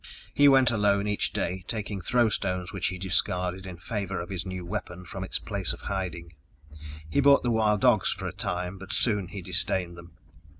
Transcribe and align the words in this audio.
He 0.33 0.47
went 0.47 0.71
alone 0.71 1.07
each 1.07 1.31
day, 1.31 1.63
taking 1.67 2.01
throw 2.01 2.27
stones 2.29 2.73
which 2.73 2.87
he 2.87 2.97
discarded 2.97 3.67
in 3.67 3.77
favor 3.77 4.19
of 4.19 4.29
his 4.29 4.47
new 4.47 4.65
weapon 4.65 5.05
from 5.05 5.23
its 5.23 5.37
place 5.37 5.73
of 5.73 5.81
hiding. 5.81 6.33
He 7.07 7.21
brought 7.21 7.43
the 7.43 7.51
wild 7.51 7.81
dogs 7.81 8.11
for 8.11 8.25
a 8.25 8.33
time, 8.33 8.79
but 8.79 8.93
soon 8.93 9.27
he 9.27 9.43
disdained 9.43 9.95
them. 9.95 10.13